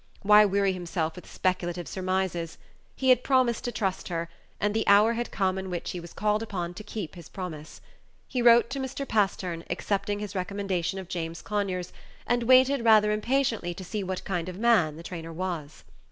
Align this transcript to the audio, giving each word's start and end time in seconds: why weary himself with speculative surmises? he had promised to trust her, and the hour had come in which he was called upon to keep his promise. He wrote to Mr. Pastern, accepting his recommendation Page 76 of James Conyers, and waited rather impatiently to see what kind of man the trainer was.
why 0.23 0.43
weary 0.43 0.73
himself 0.73 1.15
with 1.15 1.31
speculative 1.31 1.87
surmises? 1.87 2.57
he 2.95 3.09
had 3.09 3.23
promised 3.23 3.63
to 3.63 3.71
trust 3.71 4.07
her, 4.07 4.29
and 4.59 4.73
the 4.73 4.87
hour 4.87 5.13
had 5.13 5.29
come 5.29 5.59
in 5.59 5.69
which 5.69 5.91
he 5.91 5.99
was 5.99 6.11
called 6.11 6.41
upon 6.41 6.73
to 6.73 6.81
keep 6.83 7.13
his 7.13 7.29
promise. 7.29 7.81
He 8.27 8.41
wrote 8.41 8.71
to 8.71 8.79
Mr. 8.79 9.07
Pastern, 9.07 9.63
accepting 9.69 10.17
his 10.17 10.33
recommendation 10.33 10.97
Page 10.97 11.11
76 11.11 11.11
of 11.11 11.11
James 11.21 11.41
Conyers, 11.43 11.93
and 12.25 12.41
waited 12.41 12.83
rather 12.83 13.11
impatiently 13.11 13.75
to 13.75 13.83
see 13.83 14.03
what 14.03 14.25
kind 14.25 14.49
of 14.49 14.57
man 14.57 14.95
the 14.97 15.03
trainer 15.03 15.31
was. 15.31 15.83